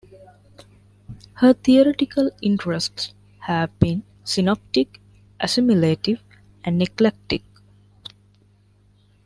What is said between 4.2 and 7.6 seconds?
synoptic, assimilative and eclectic.